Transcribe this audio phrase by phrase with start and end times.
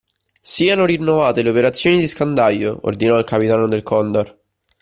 [0.41, 4.35] Sieno rinnovate le operazioni di scandaglio ordinò il capitano del Condor.